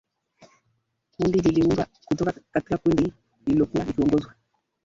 [1.17, 3.13] Kundi liliundwa kutoka kwa kundi
[3.45, 4.33] lililokuwa likiongozwa